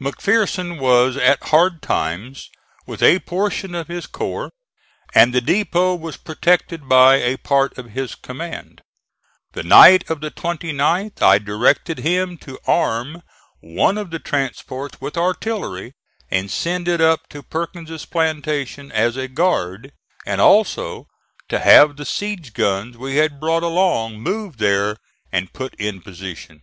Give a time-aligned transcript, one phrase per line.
[0.00, 2.48] McPherson was at Hard Times
[2.86, 4.50] with a portion of his corps,
[5.14, 8.80] and the depot was protected by a part of his command.
[9.52, 13.20] The night of the 29th I directed him to arm
[13.60, 15.92] one of the transports with artillery
[16.30, 19.92] and send it up to Perkins' plantation as a guard;
[20.24, 21.04] and also
[21.50, 24.96] to have the siege guns we had brought along moved there
[25.30, 26.62] and put in position.